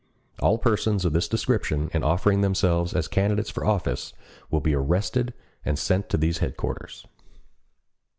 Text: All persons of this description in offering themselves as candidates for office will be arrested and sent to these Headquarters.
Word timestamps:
All 0.39 0.57
persons 0.57 1.05
of 1.05 1.13
this 1.13 1.27
description 1.27 1.91
in 1.93 2.01
offering 2.03 2.41
themselves 2.41 2.95
as 2.95 3.07
candidates 3.07 3.51
for 3.51 3.63
office 3.63 4.13
will 4.49 4.59
be 4.59 4.73
arrested 4.73 5.31
and 5.63 5.77
sent 5.77 6.09
to 6.09 6.17
these 6.17 6.39
Headquarters. 6.39 7.05